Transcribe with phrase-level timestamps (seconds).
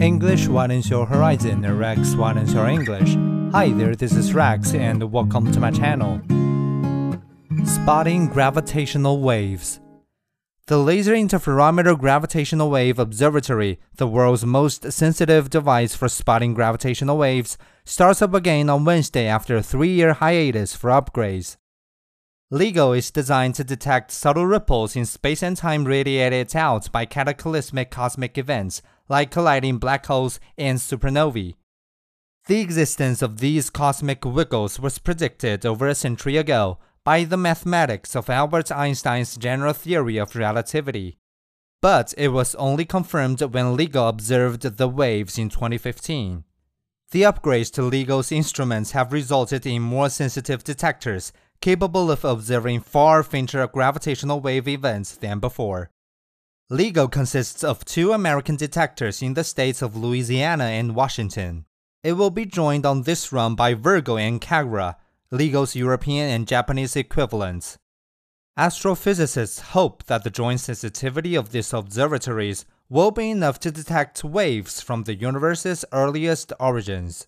[0.00, 3.14] English widens your horizon, Rex widens your English.
[3.52, 6.20] Hi there, this is Rex, and welcome to my channel.
[7.64, 9.78] Spotting gravitational waves.
[10.66, 17.56] The Laser Interferometer Gravitational Wave Observatory, the world's most sensitive device for spotting gravitational waves,
[17.84, 21.56] starts up again on Wednesday after a three year hiatus for upgrades.
[22.52, 27.92] LIGO is designed to detect subtle ripples in space and time radiated out by cataclysmic
[27.92, 31.54] cosmic events like colliding black holes and supernovae.
[32.46, 38.14] The existence of these cosmic wiggles was predicted over a century ago by the mathematics
[38.14, 41.18] of Albert Einstein's general theory of relativity.
[41.80, 46.44] But it was only confirmed when LIGO observed the waves in 2015.
[47.10, 53.22] The upgrades to LIGO's instruments have resulted in more sensitive detectors capable of observing far
[53.22, 55.90] fainter gravitational wave events than before.
[56.70, 61.66] LIGO consists of two American detectors in the states of Louisiana and Washington.
[62.02, 64.96] It will be joined on this run by Virgo and Kagra,
[65.30, 67.76] LIGO's European and Japanese equivalents.
[68.58, 74.80] Astrophysicists hope that the joint sensitivity of these observatories will be enough to detect waves
[74.80, 77.26] from the universe's earliest origins.